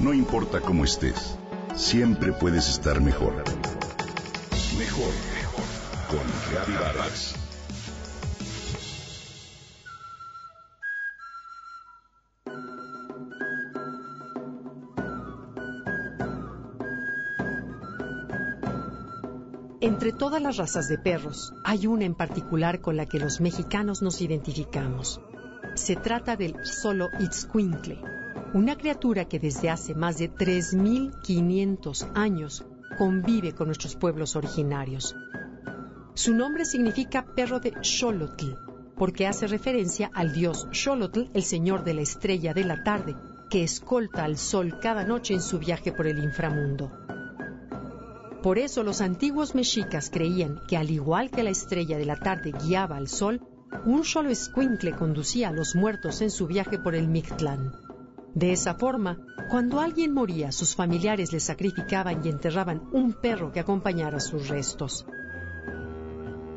No 0.00 0.14
importa 0.14 0.62
cómo 0.62 0.84
estés, 0.84 1.36
siempre 1.76 2.32
puedes 2.32 2.70
estar 2.70 3.02
mejor. 3.02 3.34
Mejor, 4.78 5.12
mejor. 5.34 5.64
Con 6.08 6.20
Reavivadas. 6.50 7.34
Entre 19.82 20.12
todas 20.12 20.40
las 20.40 20.56
razas 20.56 20.88
de 20.88 20.96
perros, 20.96 21.52
hay 21.62 21.86
una 21.86 22.06
en 22.06 22.14
particular 22.14 22.80
con 22.80 22.96
la 22.96 23.04
que 23.04 23.18
los 23.18 23.42
mexicanos 23.42 24.00
nos 24.00 24.22
identificamos. 24.22 25.20
Se 25.74 25.94
trata 25.94 26.36
del 26.36 26.54
solo 26.64 27.10
Itzcuintle, 27.20 27.98
una 28.52 28.76
criatura 28.76 29.26
que 29.26 29.38
desde 29.38 29.70
hace 29.70 29.94
más 29.94 30.18
de 30.18 30.28
3.500 30.28 32.10
años 32.14 32.64
convive 32.98 33.54
con 33.54 33.68
nuestros 33.68 33.94
pueblos 33.94 34.34
originarios. 34.34 35.14
Su 36.14 36.34
nombre 36.34 36.64
significa 36.64 37.24
perro 37.24 37.60
de 37.60 37.72
Xolotl, 37.80 38.56
porque 38.96 39.28
hace 39.28 39.46
referencia 39.46 40.10
al 40.12 40.32
dios 40.32 40.66
Xolotl, 40.72 41.30
el 41.32 41.44
señor 41.44 41.84
de 41.84 41.94
la 41.94 42.00
estrella 42.00 42.52
de 42.52 42.64
la 42.64 42.82
tarde, 42.82 43.14
que 43.50 43.62
escolta 43.62 44.24
al 44.24 44.36
sol 44.36 44.80
cada 44.80 45.04
noche 45.04 45.34
en 45.34 45.42
su 45.42 45.60
viaje 45.60 45.92
por 45.92 46.08
el 46.08 46.18
inframundo. 46.18 46.90
Por 48.42 48.58
eso 48.58 48.82
los 48.82 49.00
antiguos 49.00 49.54
mexicas 49.54 50.10
creían 50.10 50.60
que 50.66 50.76
al 50.76 50.90
igual 50.90 51.30
que 51.30 51.44
la 51.44 51.50
estrella 51.50 51.98
de 51.98 52.06
la 52.06 52.16
tarde 52.16 52.52
guiaba 52.52 52.96
al 52.96 53.06
sol, 53.06 53.42
un 53.84 54.04
solo 54.04 54.30
escuincle 54.30 54.96
conducía 54.96 55.50
a 55.50 55.52
los 55.52 55.76
muertos 55.76 56.20
en 56.20 56.30
su 56.30 56.48
viaje 56.48 56.78
por 56.78 56.96
el 56.96 57.06
Mictlán. 57.06 57.89
De 58.34 58.52
esa 58.52 58.74
forma, 58.74 59.18
cuando 59.50 59.80
alguien 59.80 60.12
moría, 60.12 60.52
sus 60.52 60.76
familiares 60.76 61.32
le 61.32 61.40
sacrificaban 61.40 62.24
y 62.24 62.28
enterraban 62.28 62.88
un 62.92 63.12
perro 63.12 63.50
que 63.52 63.60
acompañara 63.60 64.20
sus 64.20 64.48
restos. 64.48 65.04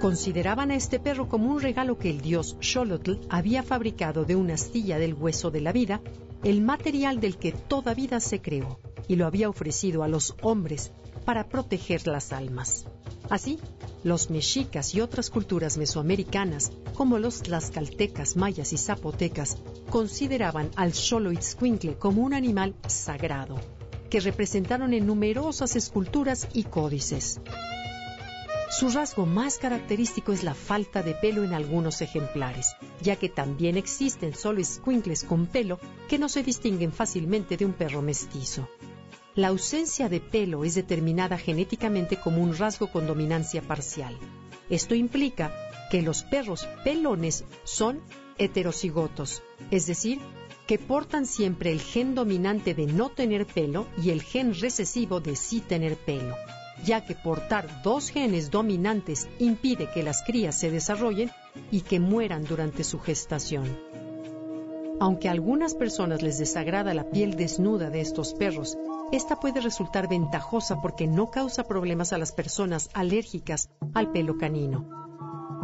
Consideraban 0.00 0.70
a 0.70 0.76
este 0.76 1.00
perro 1.00 1.28
como 1.28 1.50
un 1.50 1.60
regalo 1.60 1.96
que 1.96 2.10
el 2.10 2.20
dios 2.20 2.58
Xolotl 2.60 3.20
había 3.30 3.62
fabricado 3.62 4.24
de 4.24 4.36
una 4.36 4.54
astilla 4.54 4.98
del 4.98 5.14
hueso 5.14 5.50
de 5.50 5.62
la 5.62 5.72
vida, 5.72 6.02
el 6.42 6.60
material 6.60 7.20
del 7.20 7.38
que 7.38 7.52
toda 7.52 7.94
vida 7.94 8.20
se 8.20 8.42
creó, 8.42 8.78
y 9.08 9.16
lo 9.16 9.26
había 9.26 9.48
ofrecido 9.48 10.02
a 10.02 10.08
los 10.08 10.36
hombres 10.42 10.92
para 11.24 11.48
proteger 11.48 12.06
las 12.06 12.32
almas. 12.32 12.86
Así, 13.30 13.58
los 14.02 14.30
mexicas 14.30 14.94
y 14.94 15.00
otras 15.00 15.30
culturas 15.30 15.78
mesoamericanas, 15.78 16.72
como 16.94 17.18
los 17.18 17.42
tlaxcaltecas, 17.42 18.36
mayas 18.36 18.72
y 18.72 18.78
zapotecas, 18.78 19.58
consideraban 19.88 20.70
al 20.76 20.92
Xoloitzcuintle 20.92 21.96
como 21.96 22.22
un 22.22 22.34
animal 22.34 22.74
sagrado, 22.86 23.56
que 24.10 24.20
representaron 24.20 24.92
en 24.92 25.06
numerosas 25.06 25.74
esculturas 25.74 26.48
y 26.52 26.64
códices. 26.64 27.40
Su 28.70 28.90
rasgo 28.90 29.24
más 29.24 29.58
característico 29.58 30.32
es 30.32 30.42
la 30.42 30.54
falta 30.54 31.02
de 31.02 31.14
pelo 31.14 31.44
en 31.44 31.54
algunos 31.54 32.02
ejemplares, 32.02 32.74
ya 33.00 33.14
que 33.14 33.28
también 33.28 33.76
existen 33.76 34.34
solo 34.34 34.60
escuincles 34.60 35.22
con 35.22 35.46
pelo 35.46 35.78
que 36.08 36.18
no 36.18 36.28
se 36.28 36.42
distinguen 36.42 36.92
fácilmente 36.92 37.56
de 37.56 37.64
un 37.66 37.72
perro 37.72 38.02
mestizo. 38.02 38.68
La 39.36 39.48
ausencia 39.48 40.08
de 40.08 40.20
pelo 40.20 40.64
es 40.64 40.76
determinada 40.76 41.38
genéticamente 41.38 42.16
como 42.16 42.40
un 42.40 42.56
rasgo 42.56 42.92
con 42.92 43.08
dominancia 43.08 43.62
parcial. 43.62 44.16
Esto 44.70 44.94
implica 44.94 45.52
que 45.90 46.02
los 46.02 46.22
perros 46.22 46.68
pelones 46.84 47.44
son 47.64 48.00
heterocigotos, 48.38 49.42
es 49.72 49.86
decir, 49.86 50.20
que 50.68 50.78
portan 50.78 51.26
siempre 51.26 51.72
el 51.72 51.80
gen 51.80 52.14
dominante 52.14 52.74
de 52.74 52.86
no 52.86 53.10
tener 53.10 53.44
pelo 53.44 53.88
y 54.00 54.10
el 54.10 54.22
gen 54.22 54.54
recesivo 54.54 55.18
de 55.18 55.34
sí 55.34 55.60
tener 55.60 55.96
pelo, 55.96 56.36
ya 56.84 57.04
que 57.04 57.16
portar 57.16 57.82
dos 57.82 58.10
genes 58.10 58.52
dominantes 58.52 59.28
impide 59.40 59.90
que 59.90 60.04
las 60.04 60.22
crías 60.22 60.56
se 60.56 60.70
desarrollen 60.70 61.32
y 61.72 61.80
que 61.80 61.98
mueran 61.98 62.44
durante 62.44 62.84
su 62.84 63.00
gestación. 63.00 63.78
Aunque 65.00 65.28
a 65.28 65.32
algunas 65.32 65.74
personas 65.74 66.22
les 66.22 66.38
desagrada 66.38 66.94
la 66.94 67.10
piel 67.10 67.36
desnuda 67.36 67.90
de 67.90 68.00
estos 68.00 68.32
perros, 68.32 68.78
esta 69.12 69.38
puede 69.38 69.60
resultar 69.60 70.08
ventajosa 70.08 70.80
porque 70.80 71.06
no 71.06 71.30
causa 71.30 71.64
problemas 71.64 72.12
a 72.12 72.18
las 72.18 72.32
personas 72.32 72.90
alérgicas 72.94 73.70
al 73.94 74.10
pelo 74.10 74.38
canino. 74.38 75.04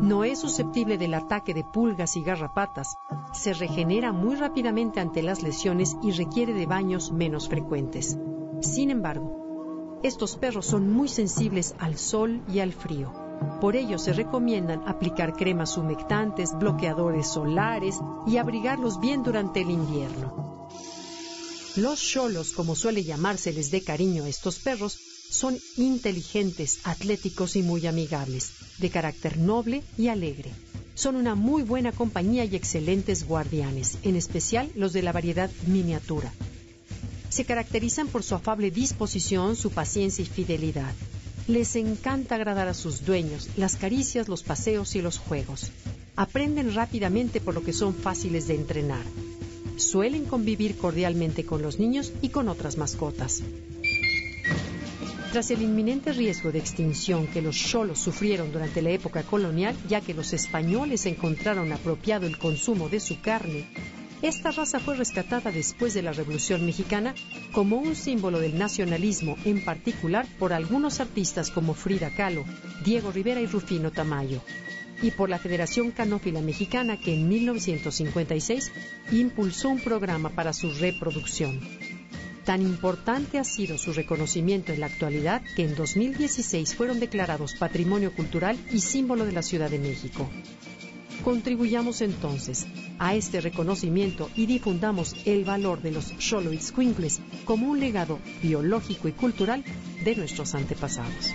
No 0.00 0.24
es 0.24 0.38
susceptible 0.38 0.98
del 0.98 1.14
ataque 1.14 1.52
de 1.52 1.64
pulgas 1.64 2.16
y 2.16 2.22
garrapatas, 2.22 2.96
se 3.32 3.52
regenera 3.52 4.12
muy 4.12 4.36
rápidamente 4.36 5.00
ante 5.00 5.22
las 5.22 5.42
lesiones 5.42 5.96
y 6.02 6.12
requiere 6.12 6.54
de 6.54 6.66
baños 6.66 7.12
menos 7.12 7.48
frecuentes. 7.48 8.18
Sin 8.60 8.90
embargo, 8.90 9.98
estos 10.02 10.36
perros 10.36 10.64
son 10.64 10.90
muy 10.90 11.08
sensibles 11.08 11.74
al 11.78 11.98
sol 11.98 12.42
y 12.48 12.60
al 12.60 12.72
frío. 12.72 13.12
Por 13.60 13.76
ello 13.76 13.98
se 13.98 14.12
recomiendan 14.12 14.88
aplicar 14.88 15.34
cremas 15.34 15.76
humectantes, 15.76 16.56
bloqueadores 16.58 17.26
solares 17.26 18.00
y 18.26 18.38
abrigarlos 18.38 19.00
bien 19.00 19.22
durante 19.22 19.60
el 19.60 19.70
invierno. 19.70 20.39
Los 21.76 22.03
cholos, 22.03 22.53
como 22.53 22.75
suele 22.75 23.04
llamárseles 23.04 23.70
de 23.70 23.82
cariño 23.82 24.25
a 24.25 24.28
estos 24.28 24.58
perros, 24.58 24.98
son 25.31 25.56
inteligentes, 25.76 26.81
atléticos 26.82 27.54
y 27.54 27.62
muy 27.62 27.86
amigables, 27.86 28.50
de 28.78 28.91
carácter 28.91 29.38
noble 29.38 29.84
y 29.97 30.08
alegre. 30.08 30.50
Son 30.97 31.14
una 31.14 31.36
muy 31.36 31.62
buena 31.62 31.92
compañía 31.92 32.44
y 32.44 32.56
excelentes 32.56 33.25
guardianes, 33.25 33.98
en 34.03 34.16
especial 34.16 34.70
los 34.75 34.92
de 34.92 35.03
la 35.03 35.12
variedad 35.12 35.48
miniatura. 35.69 36.32
Se 37.28 37.44
caracterizan 37.44 38.08
por 38.08 38.25
su 38.25 38.34
afable 38.34 38.72
disposición, 38.72 39.54
su 39.54 39.70
paciencia 39.70 40.22
y 40.22 40.26
fidelidad. 40.26 40.92
Les 41.47 41.76
encanta 41.76 42.34
agradar 42.34 42.66
a 42.66 42.75
sus 42.75 43.04
dueños, 43.04 43.48
las 43.56 43.76
caricias, 43.76 44.28
los 44.28 44.42
paseos 44.42 44.97
y 44.97 45.02
los 45.02 45.19
juegos. 45.19 45.70
Aprenden 46.16 46.75
rápidamente 46.75 47.41
por 47.41 47.54
lo 47.54 47.62
que 47.62 47.72
son 47.72 47.94
fáciles 47.94 48.48
de 48.48 48.56
entrenar. 48.56 49.04
Suelen 49.80 50.26
convivir 50.26 50.76
cordialmente 50.76 51.44
con 51.44 51.62
los 51.62 51.78
niños 51.78 52.12
y 52.20 52.28
con 52.28 52.48
otras 52.48 52.76
mascotas. 52.76 53.42
Tras 55.32 55.50
el 55.50 55.62
inminente 55.62 56.12
riesgo 56.12 56.52
de 56.52 56.58
extinción 56.58 57.26
que 57.26 57.41
los 57.41 57.56
cholos 57.56 57.98
sufrieron 57.98 58.52
durante 58.52 58.82
la 58.82 58.90
época 58.90 59.22
colonial, 59.22 59.74
ya 59.88 60.00
que 60.00 60.12
los 60.12 60.32
españoles 60.32 61.06
encontraron 61.06 61.72
apropiado 61.72 62.26
el 62.26 62.36
consumo 62.36 62.88
de 62.88 63.00
su 63.00 63.20
carne, 63.20 63.69
esta 64.22 64.50
raza 64.50 64.81
fue 64.81 64.97
rescatada 64.97 65.50
después 65.50 65.94
de 65.94 66.03
la 66.03 66.12
Revolución 66.12 66.66
Mexicana 66.66 67.14
como 67.53 67.78
un 67.78 67.97
símbolo 67.97 68.38
del 68.38 68.58
nacionalismo, 68.58 69.36
en 69.44 69.64
particular 69.64 70.26
por 70.38 70.53
algunos 70.53 71.00
artistas 71.00 71.50
como 71.50 71.75
Frida 71.75 72.10
Kahlo, 72.14 72.44
Diego 72.84 73.12
Rivera 73.12 73.41
y 73.41 73.47
Rufino 73.47 73.91
Tamayo, 73.91 74.42
y 75.03 75.10
por 75.12 75.31
la 75.31 75.38
Federación 75.38 75.91
Canófila 75.91 76.42
Mexicana 76.42 77.00
que 77.00 77.14
en 77.14 77.28
1956 77.28 78.72
impulsó 79.12 79.70
un 79.70 79.81
programa 79.81 80.28
para 80.31 80.52
su 80.52 80.70
reproducción. 80.70 81.60
Tan 82.44 82.62
importante 82.62 83.38
ha 83.38 83.44
sido 83.44 83.78
su 83.78 83.92
reconocimiento 83.92 84.72
en 84.72 84.81
la 84.81 84.87
actualidad 84.87 85.42
que 85.56 85.64
en 85.64 85.75
2016 85.75 86.75
fueron 86.75 87.00
declarados 87.00 87.54
Patrimonio 87.54 88.12
Cultural 88.12 88.58
y 88.72 88.81
símbolo 88.81 89.25
de 89.25 89.32
la 89.32 89.42
Ciudad 89.42 89.70
de 89.70 89.78
México. 89.78 90.28
Contribuyamos 91.25 92.00
entonces 92.00 92.66
a 92.98 93.14
este 93.14 93.41
reconocimiento 93.41 94.31
y 94.34 94.47
difundamos 94.47 95.14
el 95.26 95.44
valor 95.44 95.82
de 95.82 95.92
los 95.92 96.14
Xoloitzcuincles 96.19 97.20
como 97.44 97.69
un 97.69 97.78
legado 97.78 98.19
biológico 98.42 99.08
y 99.08 99.12
cultural 99.12 99.64
de 100.03 100.16
nuestros 100.16 100.54
antepasados. 100.54 101.31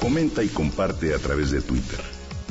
Comenta 0.00 0.42
y 0.42 0.48
comparte 0.48 1.14
a 1.14 1.18
través 1.18 1.50
de 1.50 1.60
Twitter. 1.60 2.00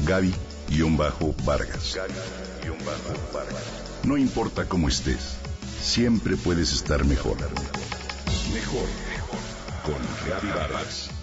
Gaby-Vargas. 0.05 1.95
Gaby-Vargas. 1.95 3.63
No 4.03 4.15
importa 4.15 4.69
cómo 4.69 4.87
estés, 4.87 5.37
siempre 5.81 6.37
puedes 6.37 6.71
estar 6.71 7.03
mejor. 7.03 7.37
Mejor, 8.53 8.87
mejor. 9.09 9.39
Con 9.83 10.29
Gaby 10.29 10.47
Vargas. 10.49 11.16